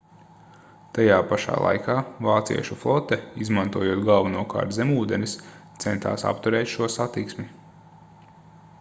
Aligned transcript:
tajā 0.97 1.17
pašā 1.31 1.57
laikā 1.65 1.97
vāciešu 2.27 2.77
flote 2.85 3.19
izmantojot 3.45 4.01
galvenokārt 4.09 4.75
zemūdenes 4.79 5.37
centās 5.85 6.29
apturēt 6.33 6.75
šo 6.77 6.93
satiksmi 6.99 7.51